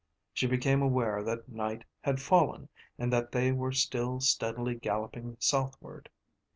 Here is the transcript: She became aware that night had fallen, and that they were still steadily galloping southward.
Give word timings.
She 0.33 0.47
became 0.47 0.81
aware 0.81 1.21
that 1.21 1.47
night 1.47 1.83
had 2.01 2.19
fallen, 2.19 2.69
and 2.97 3.13
that 3.13 3.31
they 3.31 3.51
were 3.51 3.71
still 3.71 4.19
steadily 4.19 4.73
galloping 4.73 5.37
southward. 5.39 6.09